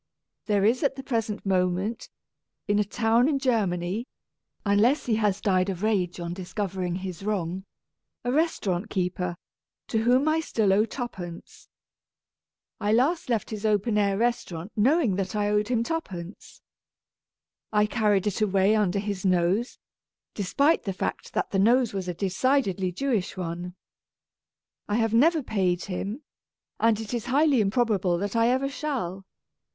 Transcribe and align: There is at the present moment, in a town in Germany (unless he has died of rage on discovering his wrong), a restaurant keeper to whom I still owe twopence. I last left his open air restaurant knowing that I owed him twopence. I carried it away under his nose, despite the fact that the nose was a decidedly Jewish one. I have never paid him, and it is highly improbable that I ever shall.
There 0.47 0.65
is 0.65 0.81
at 0.81 0.95
the 0.95 1.03
present 1.03 1.45
moment, 1.45 2.09
in 2.67 2.79
a 2.79 2.83
town 2.83 3.29
in 3.29 3.37
Germany 3.37 4.07
(unless 4.65 5.05
he 5.05 5.17
has 5.17 5.39
died 5.39 5.69
of 5.69 5.83
rage 5.83 6.19
on 6.19 6.33
discovering 6.33 6.95
his 6.95 7.21
wrong), 7.21 7.65
a 8.23 8.31
restaurant 8.31 8.89
keeper 8.89 9.35
to 9.89 9.99
whom 10.01 10.27
I 10.27 10.39
still 10.39 10.73
owe 10.73 10.85
twopence. 10.85 11.67
I 12.79 12.91
last 12.91 13.29
left 13.29 13.51
his 13.51 13.63
open 13.63 13.95
air 13.95 14.17
restaurant 14.17 14.71
knowing 14.75 15.17
that 15.17 15.35
I 15.35 15.49
owed 15.51 15.67
him 15.67 15.83
twopence. 15.83 16.63
I 17.71 17.85
carried 17.85 18.25
it 18.25 18.41
away 18.41 18.75
under 18.75 18.97
his 18.97 19.23
nose, 19.23 19.77
despite 20.33 20.81
the 20.81 20.93
fact 20.93 21.33
that 21.33 21.51
the 21.51 21.59
nose 21.59 21.93
was 21.93 22.07
a 22.07 22.15
decidedly 22.15 22.91
Jewish 22.91 23.37
one. 23.37 23.75
I 24.89 24.95
have 24.95 25.13
never 25.13 25.43
paid 25.43 25.85
him, 25.85 26.23
and 26.79 26.99
it 26.99 27.13
is 27.13 27.25
highly 27.27 27.61
improbable 27.61 28.17
that 28.17 28.35
I 28.35 28.47
ever 28.47 28.67
shall. 28.67 29.25